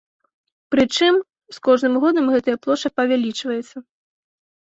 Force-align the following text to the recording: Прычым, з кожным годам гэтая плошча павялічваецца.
Прычым, 0.75 1.19
з 1.57 1.61
кожным 1.67 1.93
годам 2.05 2.25
гэтая 2.37 2.57
плошча 2.63 2.89
павялічваецца. 3.01 3.77